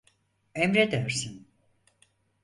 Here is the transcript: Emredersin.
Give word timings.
Emredersin. 0.55 1.35